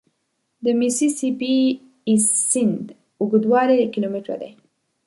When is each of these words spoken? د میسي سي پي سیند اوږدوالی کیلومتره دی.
د 0.63 0.65
میسي 0.79 1.07
سي 1.17 1.29
پي 1.39 1.53
سیند 2.51 2.85
اوږدوالی 3.19 3.77
کیلومتره 3.93 4.35
دی. 4.41 4.51